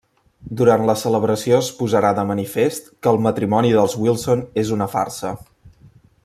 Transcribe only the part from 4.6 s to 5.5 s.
és una farsa.